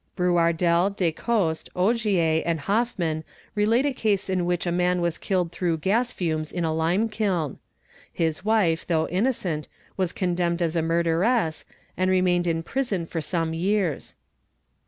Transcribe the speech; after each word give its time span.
Brouardel, 0.15 0.89
Descotst, 0.89 1.69
Ogier, 1.75 2.41
and 2.43 2.61
Hofmann 2.61 3.23
relate 3.53 3.85
a 3.85 3.93
case 3.93 4.31
in 4.31 4.47
which 4.47 4.65
a 4.65 4.71
man 4.71 4.99
was 4.99 5.19
killed 5.19 5.51
through 5.51 5.77
gas 5.77 6.11
fumes 6.11 6.51
in 6.51 6.65
a 6.65 6.69
limekiln. 6.73 7.57
His 8.11 8.43
wife 8.43 8.83
though 8.87 9.07
innocent 9.09 9.67
was 9.97 10.11
condemned 10.11 10.59
as 10.63 10.75
a 10.75 10.81
murderess 10.81 11.65
and 11.95 12.09
remained 12.09 12.47
in 12.47 12.63
prison 12.63 13.05
for 13.05 13.21
some 13.21 13.53
years. 13.53 14.15